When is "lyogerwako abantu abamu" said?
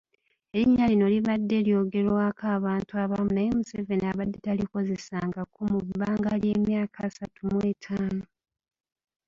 1.67-3.29